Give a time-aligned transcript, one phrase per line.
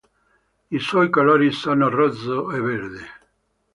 [0.77, 3.05] I suoi colori sono rosso e verde.